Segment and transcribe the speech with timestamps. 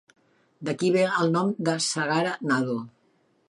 [0.69, 2.83] D'aquí ve el nom de Sagara Nadu.